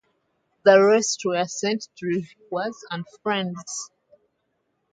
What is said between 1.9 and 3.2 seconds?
to reviewers and